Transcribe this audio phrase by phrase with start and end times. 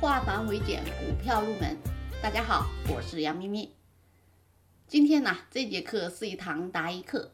[0.00, 1.76] 化繁为简，股票入门。
[2.22, 3.74] 大家好，我是杨咪咪。
[4.86, 7.32] 今天呢，这节课是一堂答疑课。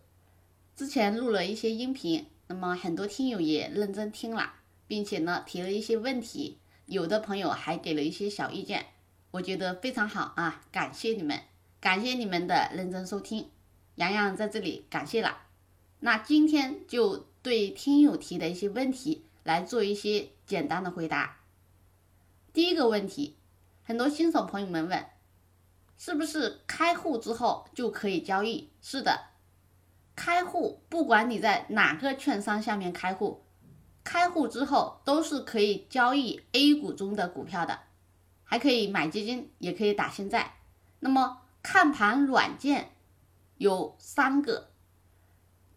[0.75, 4.55] 之前录了一些音频，那么很多听友也认真听了，
[4.87, 8.87] 并且呢提了一些问题，有的朋友还给了一些小意见，
[9.33, 11.39] 我觉得非常好啊，感谢你们，
[11.83, 13.51] 感谢你们的认真收听。
[13.96, 15.37] 洋洋在这里感谢了。
[16.01, 21.44] 那今天就对听友提的一些问题来做一些简单的回答。
[22.55, 23.37] 第一个问题，
[23.83, 25.05] 很多新手朋友们问，
[25.99, 28.71] 是不是开户之后就可以交易？
[28.80, 29.30] 是的，
[30.15, 33.45] 开户不管你在哪个券商下面开户，
[34.05, 37.80] 开户之后都是可以交易 A 股中的股票的，
[38.45, 40.52] 还可以买基金，也可以打现在。
[41.01, 42.93] 那么看盘软件
[43.57, 44.71] 有三个，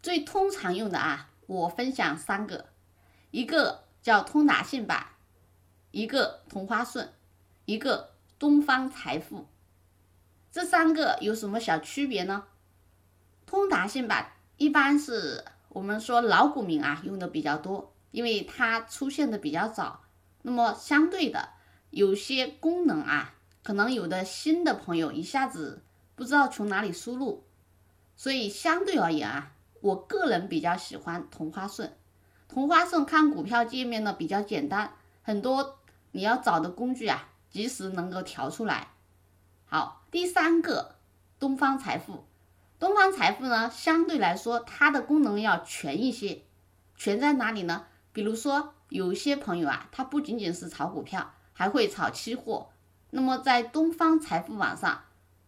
[0.04, 2.70] 最通常用的啊，我分享三个，
[3.32, 5.17] 一个叫通达信版。
[5.92, 7.14] 一个同花顺，
[7.66, 9.48] 一个东方财富，
[10.52, 12.46] 这三个有什么小区别呢？
[13.46, 20.04] 通达信吧一般是我们说老股民啊用的比较多，因为它出现的比较早。
[20.42, 21.50] 那么相对的，
[21.90, 25.84] 有些功能啊，可能有的新的朋友一下子
[26.16, 27.46] 不知道从哪里输入，
[28.16, 31.96] 所以相对而言啊，我个人比较喜欢同花顺。
[32.48, 34.94] 同花顺看股票界面呢比较简单。
[35.28, 35.80] 很多
[36.14, 38.92] 你要找的工具啊，及时能够调出来。
[39.66, 40.96] 好，第三个
[41.38, 42.24] 东方财富，
[42.80, 46.44] 东方财富呢，相对来说它的功能要全一些。
[46.96, 47.88] 全在哪里呢？
[48.14, 52.70] 比如说有些朋友啊，他不仅仅是炒股票，还会炒期货。
[53.10, 55.04] 那么在东方财富网上，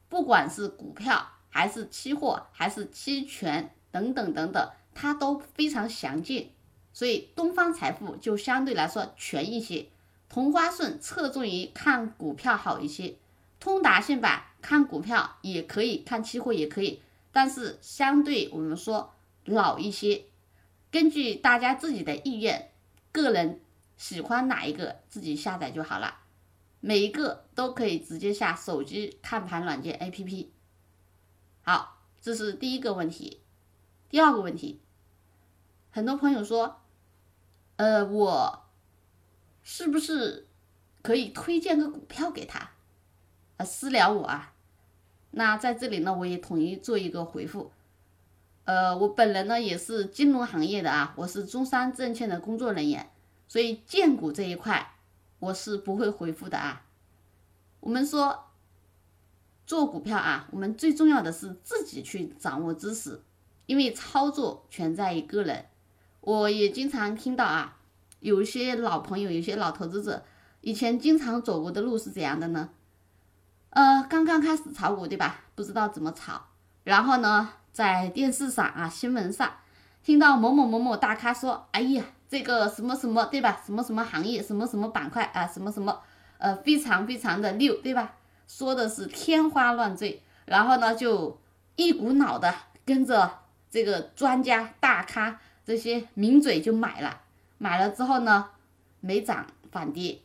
[0.09, 6.51] 不管是股票还是期货还是期权等等等等，它都非常详尽。
[6.91, 9.87] 所以东方财富就相对来说全一些，
[10.27, 13.15] 同花顺侧重于看股票好一些，
[13.59, 19.13] 通达信版看股票也可以看期货也可以，但是相对我们说
[19.45, 20.25] 老一些，
[20.91, 22.71] 根据大家自己的意愿，
[23.13, 23.61] 个人
[23.95, 26.17] 喜欢哪一个自己下载就好了，
[26.81, 30.47] 每一个都可以直接下手机看盘软件 APP。
[31.61, 33.39] 好，这是第一个问题，
[34.09, 34.81] 第二个问题，
[35.91, 36.78] 很多朋友说。
[37.79, 38.65] 呃，我
[39.63, 40.45] 是不是
[41.01, 42.71] 可以推荐个股票给他？
[43.55, 44.53] 呃，私聊我啊。
[45.31, 47.71] 那在这里呢，我也统一做一个回复。
[48.65, 53.09] 呃，我本人呢也是金融行业的啊，我是中山证券的工作人员，
[53.47, 54.95] 所以荐股这一块
[55.39, 56.85] 我是不会回复的啊。
[57.79, 58.49] 我们说
[59.65, 63.21] 做股票啊，我们最重要的是自己去掌握知识，
[63.67, 65.67] 因为操作全在于个人。
[66.21, 67.77] 我也经常听到啊，
[68.19, 70.23] 有些老朋友，有些老投资者，
[70.61, 72.69] 以前经常走过的路是怎样的呢？
[73.69, 75.41] 呃，刚刚开始炒股，对吧？
[75.55, 76.41] 不知道怎么炒，
[76.83, 79.49] 然后呢，在电视上啊，新闻上
[80.03, 83.61] 听到某某某某大咖说，哎呀，这个什么什么，对吧？
[83.65, 86.01] 什么什么行业，什么什么板块啊，什么什么，
[86.37, 88.15] 呃，非常非常的溜，对吧？
[88.47, 91.39] 说的是天花乱坠，然后呢，就
[91.75, 92.53] 一股脑的
[92.85, 95.39] 跟着这个专家大咖。
[95.69, 97.21] 这些名嘴就买了，
[97.59, 98.49] 买了之后呢，
[99.01, 100.17] 没涨反跌，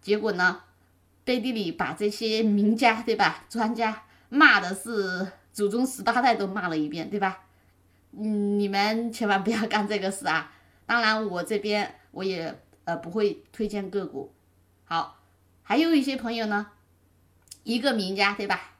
[0.00, 0.60] 结果呢，
[1.24, 7.40] 背地里把这些名家对吧，专家骂的是祖宗十八代都骂了一遍，对吧？
[8.12, 10.52] 嗯，你们千万不要干这个事啊！
[10.86, 14.32] 当然，我这边我也呃不会推荐个股。
[14.84, 15.18] 好，
[15.64, 16.68] 还有一些朋友呢，
[17.64, 18.76] 一个名家对吧，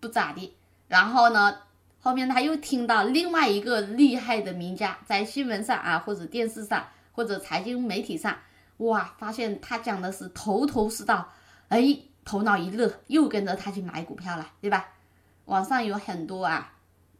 [0.00, 0.54] 不咋地，
[0.88, 1.58] 然后呢。
[2.04, 8.36] 后面他又听到另外一个厉害的名家在新闻上啊，或者电视上，或者财经媒体上，
[8.78, 11.32] 哇，发现他讲的是头头是道，
[11.68, 14.88] 哎，头脑一热，又跟着他去买股票了，对吧？
[15.44, 16.72] 网上有很多啊，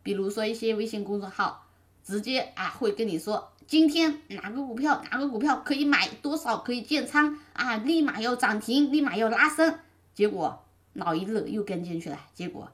[0.03, 1.65] 比如说一些微信公众号，
[2.03, 9.79] 直接啊会跟你说，今天哪个股票哪个股票可以买多少可以建仓啊，立马要涨停，立马要拉升，
[10.13, 10.65] 结果
[10.95, 12.69] 脑一热又跟进去了，结果。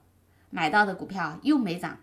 [0.50, 1.98] 买到的股票又没涨，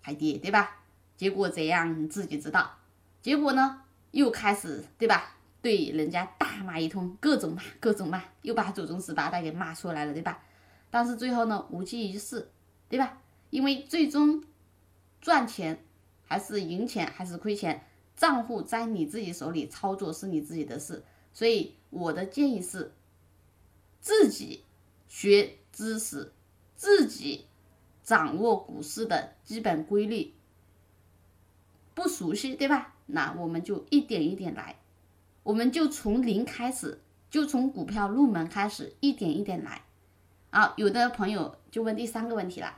[0.00, 0.76] 还跌，对吧？
[1.16, 2.78] 结果怎样自己知道？
[3.20, 3.82] 结果呢，
[4.12, 5.34] 又开始对吧？
[5.60, 10.40] 对人家大骂一通，各种骂，各种骂，又把祖宗十八代给骂出来了，对吧？
[10.90, 12.48] 但是最后呢，无济于事，
[12.88, 13.18] 对吧？
[13.50, 14.44] 因为最终
[15.20, 15.82] 赚钱
[16.26, 17.84] 还是赢钱还是亏钱，
[18.16, 21.02] 账户在你自己手里，操作是你自己的事。
[21.32, 22.92] 所以我的建议是，
[24.00, 24.64] 自己
[25.08, 26.32] 学知识，
[26.76, 27.46] 自己。
[28.08, 30.32] 掌握股市的基本规律，
[31.94, 32.94] 不熟悉对吧？
[33.04, 34.76] 那我们就一点一点来，
[35.42, 39.82] 我们就从零开始，就从股票入门开始，一点一点来。
[40.48, 42.74] 啊，有的朋友就问第三个问题了，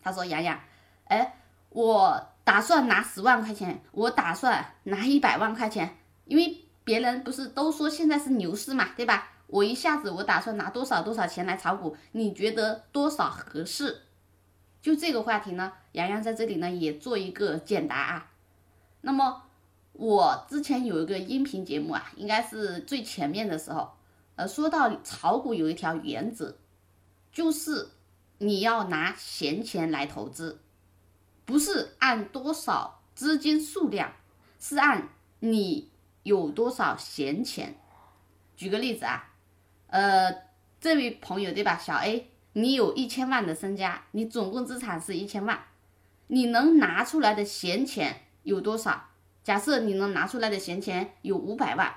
[0.00, 0.58] 他说：“洋洋，
[1.04, 1.36] 哎，
[1.68, 9.32] 我打算拿十万块钱，我打算拿一百万块钱，因为别人不是都说现在是牛市嘛，对吧？
[9.48, 14.04] 我一下子我打算拿多少多少钱来炒股，你觉得多少合适？
[14.80, 18.30] 就这个话题呢，洋洋在这里呢也做一个简答啊。
[19.00, 19.44] 那么
[19.92, 23.92] 我之前有一个音频节目啊，应该是最前面的时候，
[24.36, 26.56] 呃，说到炒股有一条原则。”
[27.30, 27.90] 就是
[28.38, 30.60] 你要拿闲钱来投资，
[31.44, 34.12] 不是按多少资金数量，
[34.58, 35.10] 是按
[35.40, 35.90] 你
[36.24, 37.76] 有多少闲钱。
[38.56, 39.30] 举个例子啊，
[39.88, 40.34] 呃，
[40.80, 42.28] 这位朋友对吧，小 A，
[42.58, 45.62] 你有一千万的身家，你总共资产是一千万，
[46.26, 49.10] 你能拿出来的闲钱有多少？
[49.44, 51.94] 假设你能拿出来的闲钱有五百万，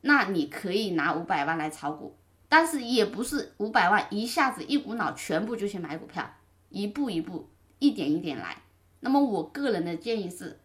[0.00, 2.16] 那你可以拿五百万来炒股。
[2.48, 6.36] 但是也不是五百万一下子一股脑全部就去买股票，
[6.70, 8.62] 一步一步，一点一点来。
[9.00, 10.58] 那么我个人的建议是，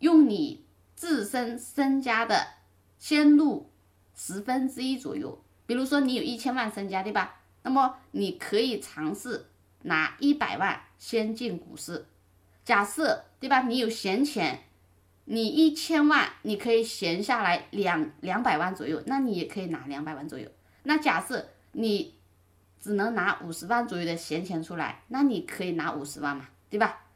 [0.00, 2.46] 用你自身身家的
[2.98, 3.70] 先入
[4.14, 5.42] 十分之一左右。
[5.64, 7.36] 比如说你有一千万身家，对吧？
[7.62, 9.46] 那么你可以尝试
[9.82, 12.06] 拿一百万先进股市。
[12.64, 13.62] 假设对吧？
[13.62, 14.64] 你有闲钱，
[15.24, 20.50] 你一千万你可以闲下来两两百万左右，那你也可以拿两百万左右。
[20.82, 22.14] 那假设你
[22.80, 27.06] 只能拿五十万左右的闲钱出来，那你可以拿五十万嘛，对吧？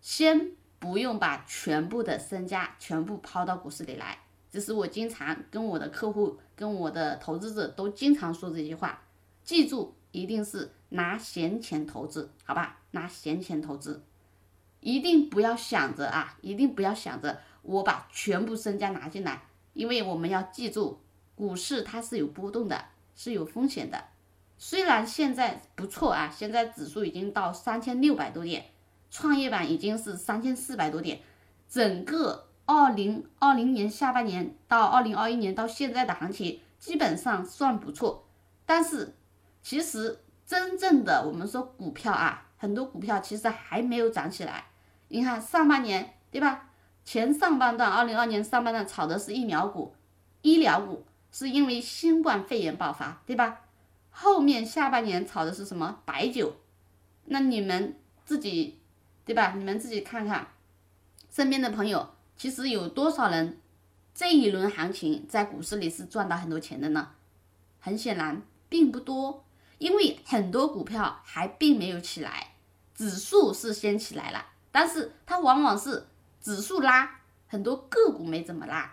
[0.00, 4.18] 先不用把全部的身家全部抛到股市里来，
[4.50, 9.00] 这是我经常跟我的客户、跟我的投资者都经常说这句话。
[9.48, 12.80] 记住，一定是拿闲钱投资，好吧？
[12.90, 14.02] 拿闲钱投资，
[14.80, 21.00] 一定不要想着啊，一定不要想着我把全部身家拿进来，因为我们要记住，
[21.34, 22.84] 股市它是有波动的。
[23.20, 24.04] 是有风险的，
[24.58, 28.66] 虽然现在不错啊，现在指数已经到三千六百多点，
[29.10, 31.20] 创业板已经是三千四百多点，
[31.68, 38.24] 整个二零二零年下半年到二零二一年到现在的行情基本上算不错，
[38.64, 39.16] 但是
[39.68, 44.64] 其实真正的我们说股票啊，很多股票其实还没有涨起来。
[45.08, 46.70] 你看上半年对吧？
[47.04, 49.94] 前上半段二零二年上半段炒的是疫苗股、
[50.40, 51.04] 医疗股。
[51.30, 53.60] 是因为新冠肺炎爆发，对吧？
[54.08, 56.56] 后面下半年炒的是什么白酒？
[57.26, 57.94] 那你们
[58.24, 58.80] 自己，
[59.26, 59.52] 对吧？
[59.54, 60.48] 你们自己看看，
[61.30, 63.60] 身边的朋友，其实有多少人
[64.14, 67.10] 这一轮行情在股市里是赚到很多钱的呢？
[67.78, 69.44] 很显然并不多，
[69.78, 72.54] 因为很多股票还并没有起来，
[72.94, 76.06] 指数是先起来了，但是它往往是
[76.40, 78.92] 指数拉，很多个股没怎么拉。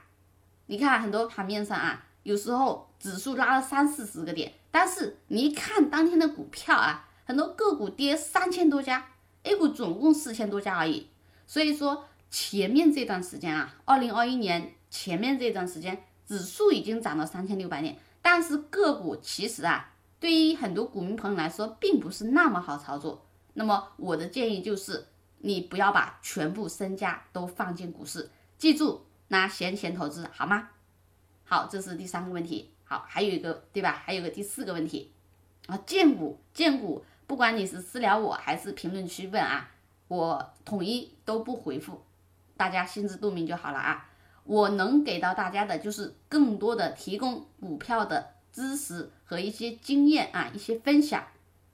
[0.68, 2.02] 你看很多盘面上啊。
[2.24, 9.06] 有时候指数拉了三四十个点，但是你一看当天的股票啊，很多个股跌三千多家
[9.44, 11.08] ，A 股总共四千多家而已。
[11.46, 23.25] 所以说前面这段时间啊，二零二一年前面这段时间，指数已经涨了三千六百点，但是个股其实啊，对于很多股民朋友来说，并不是那么好操作。
[23.53, 25.07] 那么我的建议就是，
[25.39, 30.69] 你不要把全部身家都放进股市，记住拿闲钱投资，好吗？
[31.43, 32.72] 好，这是第三个问题。
[32.84, 34.01] 好，还有一个，对吧？
[34.03, 35.12] 还有个第四个问题
[35.67, 39.72] 啊，荐股，荐股，不管你是私聊我还是评论区问啊，
[40.07, 42.03] 我统一都不回复，
[42.55, 44.10] 大家心知肚明就好了啊。
[44.43, 51.21] 我能给到大家的就是更多的提供股票的知识和一些经验啊，一些分享。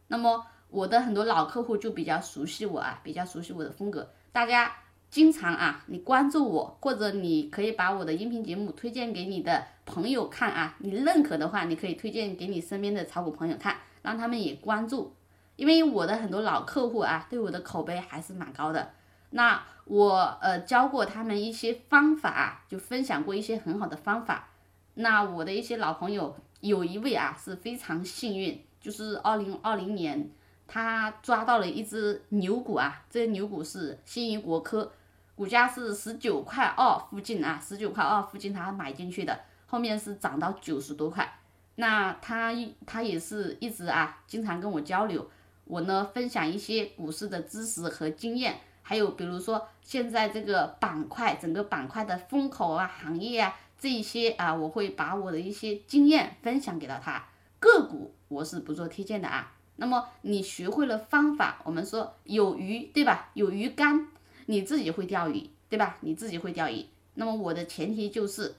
[0.07, 4.73] 那么我的很多老客户就比较熟悉我啊，比较熟悉我的风格，大家。
[5.11, 10.77] 经常啊，你关注我，或者你可以把我的音频节目推荐给你的朋友看啊。
[10.79, 15.13] 你认可的话，你可以推荐给你身边的炒股朋友看，让他们也关注。
[15.57, 18.93] 因为我的很多老客户啊，对我的口碑还是蛮高的。
[19.31, 24.47] 那我呃教过他们一些方法，就分享过一些很好的方法。
[24.93, 30.29] 那我的一些老朋友有一位啊是非常幸运，就是二零二零年
[30.67, 34.91] 他抓到了一只牛股啊，这牛股是新余国科。
[35.33, 41.27] 股价是十九块二附近啊，十九块二附近他买进去的，后面是涨到九十多块。
[41.75, 42.53] 那他
[42.85, 45.27] 他也是一直啊，经常跟我交流，
[45.65, 57.25] 我呢分享一些股市的知识和经验，还有比如说现在这个板块整个板块的风口啊、行业啊这一些啊，我会把我的一些经验分享给到他。
[57.59, 59.55] 个股我是不做推荐的啊。
[59.77, 63.31] 那么你学会了方法，我们说有鱼对吧？
[63.33, 64.07] 有鱼竿。
[64.45, 65.97] 你自己会钓鱼，对吧？
[66.01, 66.85] 你自己会钓鱼，
[67.15, 68.53] 那么我的前提就是，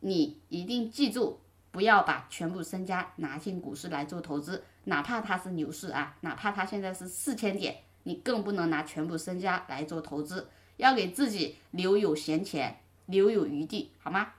[0.00, 1.40] 你一定记住，
[1.70, 14.32] 不要把全部身家拿进股市来做投资，哪怕它是牛市啊，哪怕它现在是四千点，你更不能拿全部身家来做投资，要给自己留有闲钱，留有余地，好吗？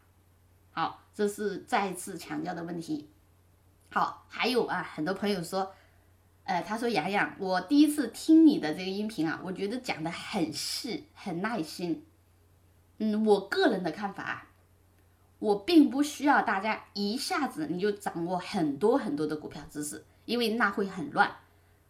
[1.18, 3.10] 这是再次强调的问题。
[3.90, 5.74] 好，还有啊，很多朋友说，
[6.44, 12.06] 呃，他说洋洋，我第一次听你的这个音频啊，我觉得讲的很细，很耐心。
[13.00, 14.48] 嗯，我个人的看法啊。
[15.40, 21.36] 我并不需要大家一下子你就掌握很多很多的股票知识，因为那会很乱。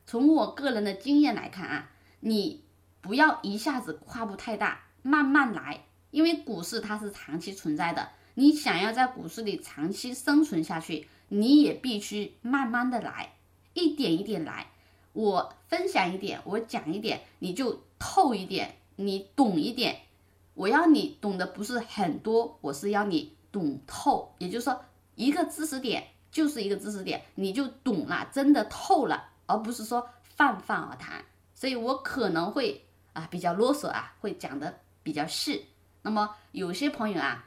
[0.05, 1.89] 从我个人的经验来看啊，
[2.21, 2.63] 你
[3.01, 8.07] 不要一下子跨步太大，慢慢来，因为股市它是长期存在的。
[8.39, 13.33] 你想要在股市里长期生存下去，你也必须慢慢的来，
[13.73, 14.67] 一点一点来。
[15.13, 20.01] 我分享一点，我讲一点，你就透一点，你懂一点。
[20.53, 23.33] 我要你懂的不是很多，我是要你。
[23.51, 31.25] 懂透，也就是说，一个知识点就是一个知识点，你就懂了，真的透了，而不是说泛泛而谈。
[31.55, 35.65] 所以我可能会啊比较啰嗦啊，会讲的比较细。
[36.03, 37.46] 那么有些朋友啊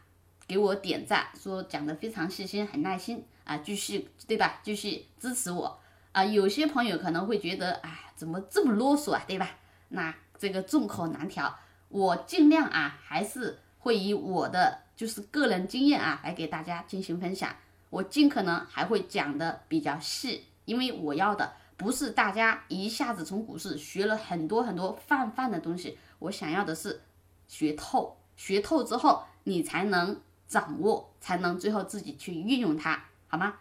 [0.50, 4.59] 给我点赞，说讲的非常细心，很耐心啊，继续对吧？
[4.64, 5.78] 继续支持我
[6.11, 6.25] 啊。
[6.25, 9.49] 有些朋友可能会觉得，哎，怎么这么啰嗦啊，对吧？
[9.90, 11.57] 那这个众口难调，
[11.88, 14.80] 我尽量啊，还是会以我的。
[14.97, 17.54] 就是个人经验啊，来给大家进行分享。
[17.90, 27.00] 我尽可能还会讲的比较细，因为我要的不是大家一下子从股市学了很多很多泛泛的东西，我想要的是
[27.47, 33.54] 学透，学透之后你才能掌握，才能最后自己去运用它，好吗？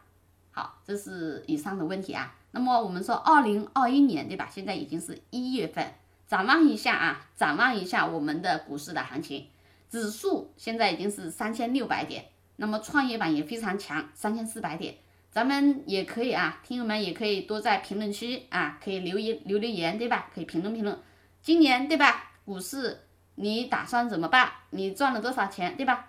[0.50, 2.36] 好，这是以上的问题啊。
[2.50, 4.50] 那么我们说二零二一年对吧？
[4.51, 5.93] 现在已经是一月份，
[6.27, 9.46] 展望一下啊，展望一下我们的股市的行情。
[9.88, 14.96] 指数现在已经是三千六百点，那么创业板也非常强，三千四百点。
[15.31, 20.27] 咱们也可以啊，听友们也可以多在评论区啊，可以留言留留言，对吧？
[20.34, 20.98] 可以评论评论。
[21.43, 22.31] 今年对吧？
[22.46, 23.01] 股市
[23.36, 24.51] 你打算怎么办？
[24.72, 26.08] 你赚了多少钱，对吧？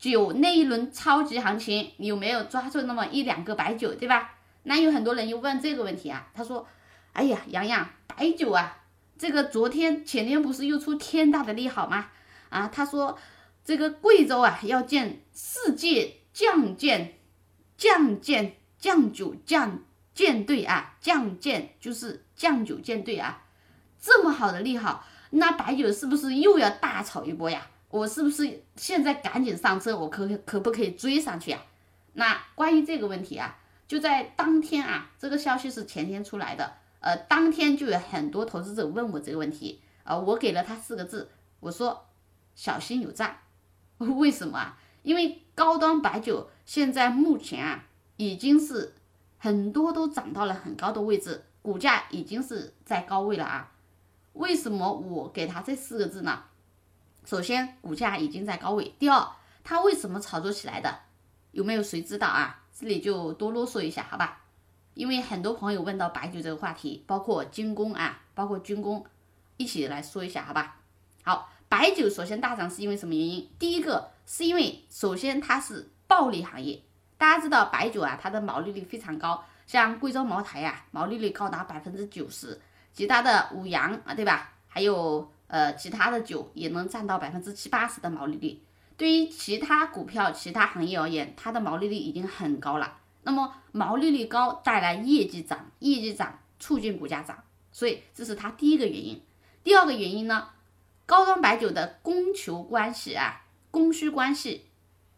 [0.00, 4.32] 酒那一轮超级行情，你有没有抓住那么一两个白酒，对吧？
[4.62, 6.66] 那有很多人又问这个问题啊，他说
[7.12, 8.78] ：“哎呀，洋洋，白酒啊，
[9.18, 12.08] 这个昨天前天不是又出天大的利好吗？”
[12.48, 13.18] 啊，他说
[13.62, 17.18] 这个贵州啊要建世界酱舰，
[17.76, 19.80] 酱舰酱酒酱
[20.14, 23.44] 舰队啊，酱舰就是酱酒舰队啊，
[24.00, 27.66] 这么好的利好，那白酒是不是又要大炒一波呀？
[27.90, 29.96] 我是不是现在赶紧上车？
[29.96, 31.62] 我可可不可以追上去啊？
[32.14, 41.28] 那关于这个问题啊，就在当天啊，这个消息是前天出来的，呃，当天就有很多投资者问我这个问题，呃，我给了他四个字，
[41.60, 42.06] 我说。
[42.52, 43.38] 小心有诈，
[43.98, 44.78] 为什么啊？
[45.02, 48.92] 因为高端白酒现在目前啊，已经是
[49.38, 53.72] 很多都涨到了很高的位置，股价已经是在高位了啊。
[54.34, 56.42] 为什么我给他这四个字呢？
[57.24, 59.28] 首先，股价已经在高位；第二，
[59.62, 61.00] 它为什么炒作起来的？
[61.52, 62.62] 有没有谁知道啊？
[62.78, 64.42] 这里就多啰嗦一下，好吧？
[64.94, 69.06] 因为很多朋友问到白酒这个话题，包括军工啊，包括军工，
[69.56, 70.76] 一起来说一下，好吧？
[71.22, 71.48] 好。
[71.70, 73.48] 白酒首先大涨是因为什么原因？
[73.56, 76.82] 第一个是因为首先它是暴利行业，
[77.16, 82.60] 大家知道白酒啊，它的毛利率非常高，像贵州茅台呀，毛利率高达百分之九十，
[82.92, 84.52] 其他的五羊啊，对吧？
[84.66, 88.62] 还有呃其他的酒也能占到百分之七八十的毛利率。
[88.96, 92.98] 对于其他股票、其他行业而言，它的毛利率已经很高了。
[93.22, 97.42] 那么毛利率高带来业绩涨，业绩涨促进股价涨，
[97.72, 99.22] 所以这是它第一个原因。
[99.62, 100.48] 第二个原因呢？
[101.06, 104.66] 高端白酒的供求关系啊，供需关系，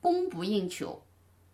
[0.00, 1.02] 供不应求，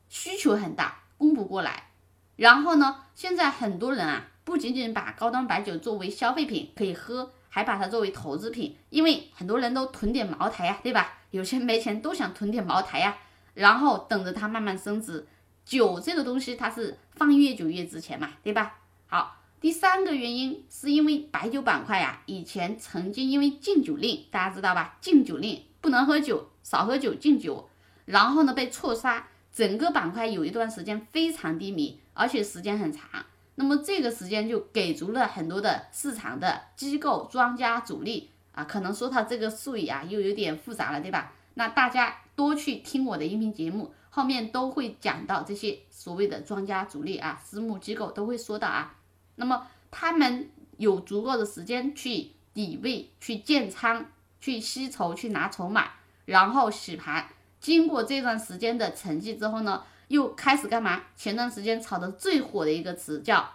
[0.09, 1.91] 需求很大，供不过来。
[2.37, 11.19] 然后呢，现在很多人啊，不仅仅把高端白酒作为消费品可以喝，还把它作为投资品，因为很多人都囤点茅台呀，对吧？
[11.31, 13.17] 有钱没钱都想囤点茅台呀，
[13.55, 15.27] 然后等着它慢慢升值。
[15.65, 18.79] 酒这个东西，它是放越久越值钱嘛，对吧？
[19.07, 19.35] 好。
[19.61, 24.97] 第三个原因是因为白酒板块呀，以前曾经因为禁酒令，大家知道吧？
[25.01, 27.69] 禁酒令不能喝酒，少喝酒，禁酒，
[28.05, 33.27] 然后呢被错杀，整个板块有一段时间非常低迷，而且时间很长。
[33.61, 41.33] 那么这个时间就给足了很多的市场的机构、庄家、主力啊，可能说它这个术语啊又有点复杂了，对吧？
[41.55, 48.95] 那大家多去听我的音频节目，后面都会讲到这些所谓的庄家、主力啊、私募机构都会说到啊。
[49.35, 54.07] 那么他们有足够的时间去底位、去建仓、
[54.41, 55.91] 去吸筹、去拿筹码，
[56.27, 57.27] 然后洗盘。
[57.59, 61.03] 经过这段时间的沉寂之后呢，又开始干嘛？
[61.17, 63.51] 前段时间炒的最火的一个词叫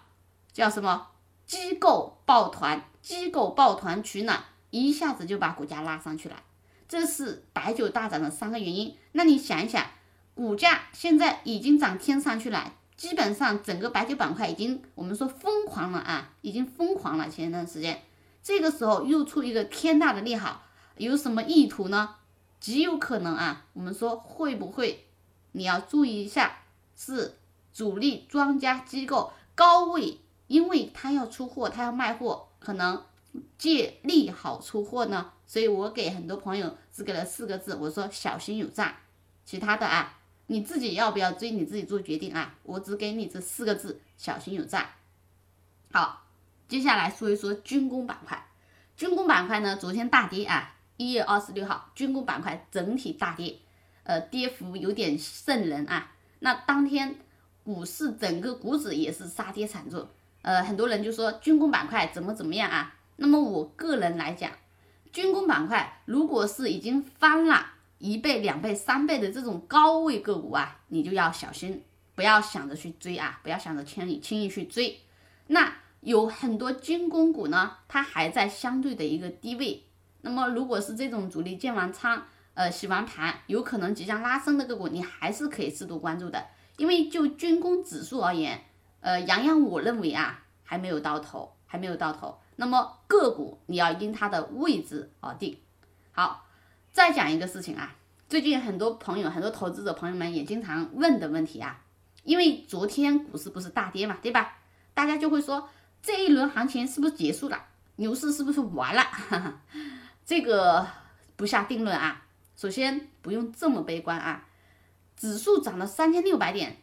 [0.52, 1.08] 叫什么？
[1.46, 6.36] 机构抱团，机构抱团取暖，一下子就把股价拉上去了。
[6.88, 8.96] 这是白酒大涨的三个原因。
[9.12, 9.86] 那你想一想，
[10.34, 17.28] 股价现在已经涨天上去了，基本上整个白酒板块已经我们说疯狂了啊，已经疯狂了。
[17.30, 18.02] 前段时间，
[18.42, 20.64] 这个时候又出一个天大的利好，
[20.98, 22.16] 有什么意图呢？
[22.60, 25.08] 极有可能啊，我们说会不会？
[25.54, 26.58] 你要注意一下，
[26.96, 27.38] 是
[27.74, 30.20] 主力庄家机构高位。
[30.48, 33.04] 因为他要出货，他要卖货，可能
[33.58, 38.98] 借利好出货呢，所以我给很多朋友只给了四个字，我说小心有诈。
[39.46, 42.54] 其他的啊，你自己要不要追，你自己做决定啊。
[42.64, 44.92] 我只给你这四个字，小心有诈。
[45.92, 46.28] 好，
[46.68, 48.46] 接下来说一说军工板块。
[48.96, 53.58] 军工板块呢，昨天大跌啊，一月二十六号，军工板块整体大跌，
[54.04, 56.12] 呃，跌幅有点瘆人啊。
[56.40, 57.16] 那当天
[57.64, 60.08] 股市整个股指也是杀跌惨重。
[60.42, 62.96] 呃，很多人就说军工板块怎么怎么样啊？
[63.16, 64.52] 那么我个人来讲，
[65.12, 67.66] 军工板块如果是已经翻了
[68.00, 71.82] 一倍、两倍、三倍的这种高位个股啊，你就要小心，
[72.16, 75.00] 不要想着去追啊，不要想着轻易轻易去追。
[75.48, 79.84] 那有很多军工股呢，它还在相对的一个低位。
[80.22, 86.46] 那么如果是这种主力建完仓、呃洗完盘，有可能即将拉升的个股，你还是可以适度关注的。
[86.78, 88.64] 因为就军工指数而言。
[89.02, 92.40] 呃，洋洋，我认为啊，还没有到头，还没有到头。
[92.56, 95.60] 那么个股你要因它的位置而定。
[96.14, 96.46] 好，
[96.92, 97.96] 再讲一个事情啊，
[98.30, 101.82] 最近很多朋友、很多投资者朋友们也经常问的问题啊，
[102.24, 104.58] 因为昨天股市不是大跌嘛，对吧？
[104.94, 105.68] 大家就会说
[106.02, 107.62] 这一轮行情是不是结束了？
[107.98, 109.04] 牛市是不是完了？
[110.24, 110.88] 这个
[111.36, 112.24] 不下定论啊。
[112.56, 114.46] 首先不用这么悲观啊，
[115.18, 116.78] 指数涨了三千六百点。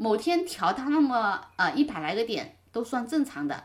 [0.00, 3.64] 某天调它那么呃一百来个点都算正常的，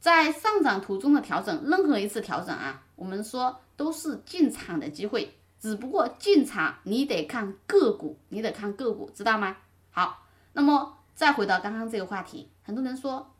[0.00, 9.56] 在上涨途中的调整，任何一次调整啊，我们说都是进场的机会，只不过进场你得看个股，你得看个股，知道吗？
[9.92, 13.32] 好，那么再回到刚刚这个话题，很多人说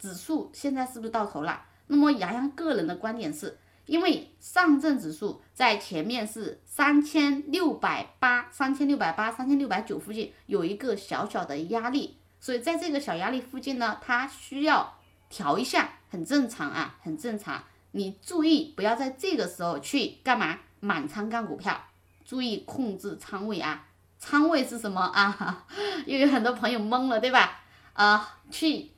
[0.00, 1.62] 指数现在是不是到头了？
[1.86, 3.56] 那么洋洋个人的观点是。
[3.92, 14.94] 因为上证指数在前面是三千六百八、三千六百八、三千六百九附近有一个小小的压力，所以在这个小压力附近呢，它需要
[15.28, 17.62] 调一下，很正常啊，很正常。
[17.90, 21.78] 你注意不要在这个时候去干嘛满仓干股票，
[22.24, 23.88] 注意控制仓位啊。
[24.18, 25.66] 仓位是什么 啊？
[26.06, 27.60] 又有很多朋友懵了，对吧？
[27.92, 28.91] 啊，去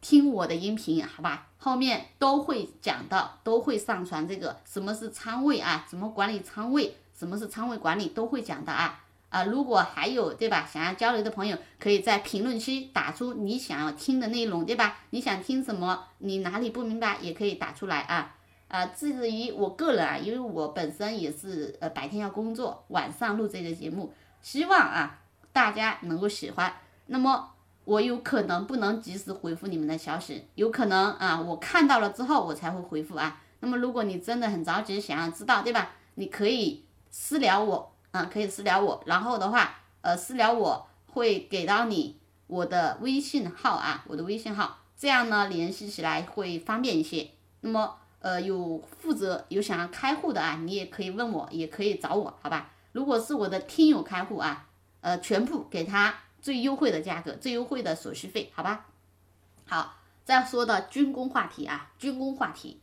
[0.00, 1.48] 听我的音频，好吧？
[1.58, 5.84] 后面都会讲到，都会上传这个什么是仓位啊？
[5.86, 6.96] 怎么管理仓位？
[7.14, 8.08] 什么是仓位管理？
[8.08, 9.44] 都会讲的啊啊！
[9.44, 14.96] 如果还有对吧，想要交流的朋友，可以在评论区打出你想要听的内容，对吧？
[15.10, 16.06] 你想听什么？
[16.16, 18.36] 你哪里不明白也可以打出来啊
[18.68, 18.86] 啊！
[18.86, 25.20] 至于我个人啊，因为我本身也是呃白天要工作，晚上录这个节目，希望啊
[25.52, 26.72] 大家能够喜欢。
[27.04, 27.50] 那么。
[27.90, 33.42] 我有可能不能及时回复你们的消息，有可能啊，我看到了之后我才会回复啊。
[33.58, 35.90] 那么如果你真的很着急想要知道，对吧？
[36.14, 47.28] 你可以私聊我，啊，可以私聊我，然后的话，呃，私聊我会给到你我的微信号啊，我的微信号，这样呢联系起来会方便一些。
[47.62, 52.70] 那么呃，有负责有想要开户的啊，你也可以问我，也可以找我，好吧？
[52.92, 54.68] 如果是我的听友开户啊，
[55.00, 56.14] 呃，全部给他。
[56.40, 58.86] 最优惠的价格，最优惠的手续费，好吧？
[59.66, 62.80] 好，再说到军工话题啊，军工话题，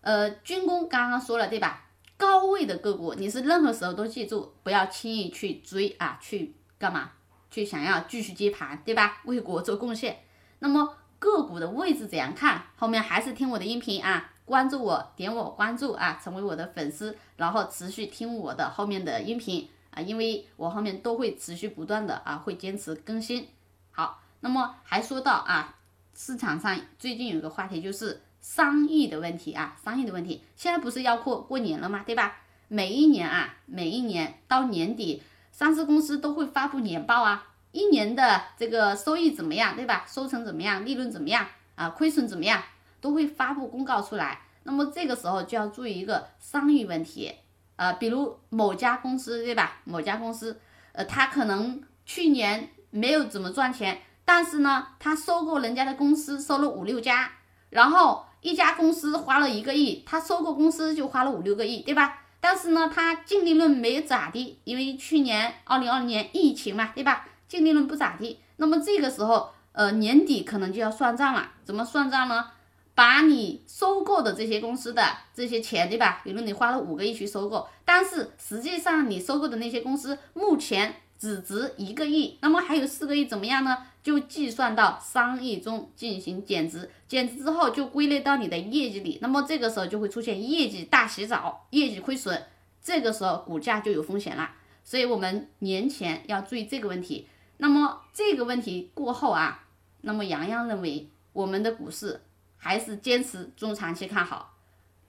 [0.00, 1.86] 呃，军工刚刚说了对吧？
[2.16, 7.10] 高位的个股，你是任何时候都记住，不要轻易去追啊，去干嘛？
[7.50, 9.20] 去想要继续接盘，对吧？
[9.24, 10.18] 为国做贡献。
[10.58, 12.66] 那么个股的位置怎样看？
[12.76, 19.68] 后面还是听我的音频啊，关注我，点我关注啊，成为我的粉丝，然后持续听我的后面的音频。
[19.94, 23.48] 啊，因为我后面都会持续不断的啊，会坚持更新。
[23.92, 25.76] 好，那么还说到啊，
[26.14, 30.42] 市场上最近有一个话题就是商誉的问题啊，商誉的问题。
[30.56, 32.02] 现在不是要过过年了吗？
[32.04, 32.36] 对吧？
[32.68, 40.04] 每一年啊，每一年到年底，上市公司都会发布年报啊，一年的这个收益怎么样，对吧？
[40.08, 41.90] 收成怎么样，利润怎么样啊？
[41.90, 42.62] 亏损怎么样，
[43.00, 44.40] 都会发布公告出来。
[44.64, 47.32] 那么这个时候就要注意一个商誉问题。
[47.76, 49.78] 呃，比如某家公司，对吧？
[49.84, 50.60] 某家公司，
[50.92, 57.30] 呃，他可能去年没有怎么赚钱，但是呢，他收购人家的公司收了五六家，
[57.70, 62.20] 然后一家公司花了一个亿，他收购公司就花了五六个亿，对吧？
[62.40, 67.26] 但是呢，他净利润没咋地，因为去年二零二零年疫情嘛，对吧？
[67.48, 68.40] 净利润不咋地。
[68.56, 71.50] 那么这个时候，呃，年底可能就要算账了。
[71.64, 72.50] 怎么算账呢？
[72.94, 75.02] 把你收购的这些公司的
[75.34, 76.20] 这些钱，对吧？
[76.22, 83.78] 比如你花了五个亿去收购，但是实际上你收购的那些公司目前只值一个亿，那么还有四个亿怎么样呢？
[84.02, 92.44] 就计算到商议中进行减值，减值之后就归类到你的业绩里，那么这个时候就会出现业绩大洗澡，业绩亏损，
[92.82, 94.50] 这个时候股价就有风险了。
[94.84, 97.26] 所以我们年前要注意这个问题。
[97.56, 99.64] 那么这个问题过后啊，
[100.02, 102.20] 那么洋洋认为我们的股市
[102.64, 104.54] 还是坚持中长期看好，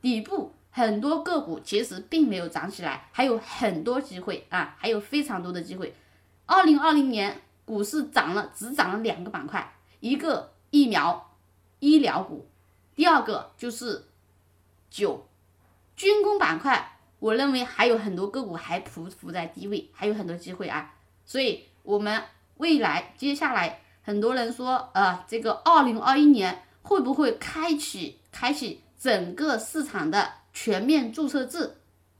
[0.01, 5.95] 底部很多个股其实并没有涨起来，还有很多机会啊，还有非常多的机会。
[6.45, 7.41] 二零二零年。
[7.65, 11.35] 股市涨了，只涨了两个板块，一个疫苗、
[11.79, 12.47] 医疗股，
[12.93, 14.05] 第二个就是
[14.91, 15.27] 酒、
[15.95, 16.99] 军工板块。
[17.17, 20.93] 我认为还有很多个股还匍匐在低位，还有很多机会啊。
[21.25, 22.21] 所以，我们
[22.57, 31.77] 未来接下来，很多人说，呃，这个二零二一年会不会开启开启整个市场的全面注册制？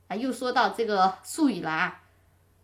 [0.07, 2.01] 啊，又说到这个术语了啊。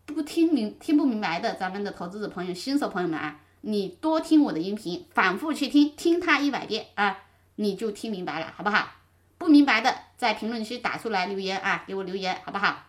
[0.07, 7.19] 不听明听不明白的，咱们的投资者朋友、新手朋友们啊，你多听我的音频，反复去听，听它一百遍啊，
[7.55, 8.89] 你就听明白了，好不好？
[9.37, 12.87] 不明白的，在评论区打出来留言啊，给我留言，好不好？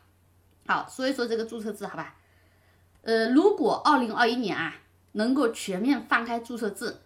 [0.66, 2.16] 好，说一说这个注册制，好吧？
[3.02, 4.74] 呃，如果二零二一年啊，
[5.12, 7.02] 能够全面放开注册制，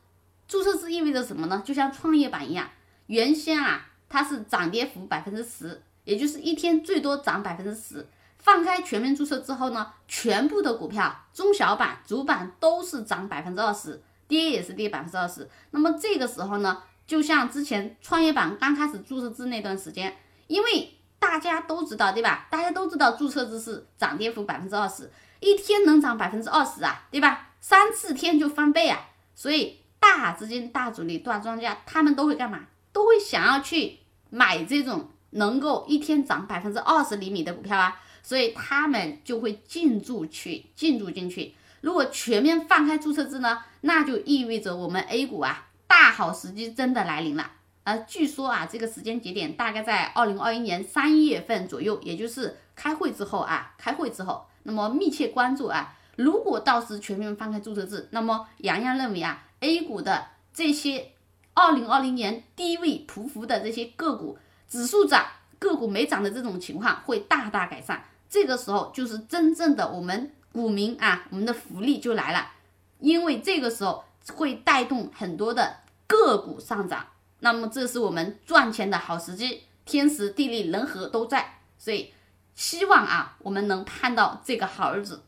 [0.49, 1.63] 注册制意味着什么呢？
[1.65, 2.69] 就像创业板一样，
[3.07, 8.07] 原先啊，它是涨跌幅百分之十，也就是一天最多涨百分之十。
[8.39, 15.49] 放开全面注册之后呢，全部的股票，中小板、主板都是涨百分之二十，跌也是跌百分之二十。
[15.73, 22.47] 那么这个时候呢，就像之前创业板刚开始注册制那段时间，因为大家都知道，对吧？
[22.49, 27.49] 大家都知道注册制是涨跌幅百分之二十，一天能涨百分之二十啊，对吧？
[27.61, 32.61] 三四天就翻倍啊，所以大资金、大主力、大庄家他们都会干嘛？
[32.92, 33.99] 都会想要去
[34.31, 38.01] 买这种能够一天涨百分之二十厘米的股票啊。
[38.23, 41.55] 所以他们就会进驻去，进驻进去。
[41.81, 47.53] 如果全面放开注册制呢，那就意味着我们 A 股啊，大好时机真的来临了。
[47.85, 55.95] 呃，据说啊，这个时间节点大概在二零二一年三月份左右，也就是开会之后啊，开会之后，那么密切关注啊。
[56.16, 61.11] 如果到时全面放开注册制，那么洋洋认为啊，A 股的这些
[61.55, 65.27] 二零二零年低位匍匐的这些个股，指数涨，
[65.59, 68.05] 个股没涨的这种情况会大大改善。
[68.31, 72.53] 这个时候就是真正的我们股民啊，我们的福利就来了，
[73.01, 77.05] 因为这个时候会带动很多的个股上涨，
[77.41, 82.13] 那么这是我们赚钱的好时机，天时地利人和都在，所以
[82.55, 85.23] 希望啊，我们能盼到这个好日子。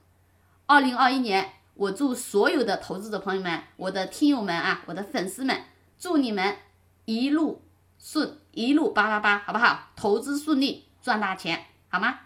[0.66, 5.62] 二零二一年，我祝所有的投资者朋友们、我的听友们啊、我的粉丝们，
[5.96, 6.56] 祝你们
[7.04, 7.62] 一路
[8.00, 9.90] 顺，一路八八八，好不好？
[9.94, 12.18] 投资顺利，赚大钱，好吗？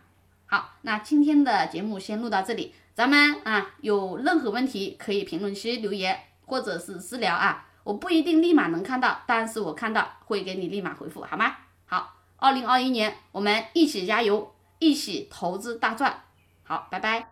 [0.46, 11.56] 好，那今天的节目先录到这里，咱们啊有任何问题可以评论区留言或者是私聊啊，我不一定立马能看到，但是我看到会给你立马回复，好吗？
[11.84, 16.22] 好，二零二一年我们一起加油，一起投资大赚，
[16.62, 17.31] 好，拜拜。